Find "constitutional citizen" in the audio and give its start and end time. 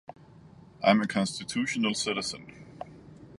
1.07-2.47